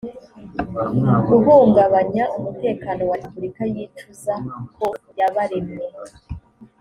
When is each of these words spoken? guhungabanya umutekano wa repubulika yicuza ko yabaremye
guhungabanya 1.27 2.23
umutekano 2.37 3.01
wa 3.09 3.15
repubulika 3.21 3.63
yicuza 3.73 4.33
ko 4.75 4.85
yabaremye 5.17 5.87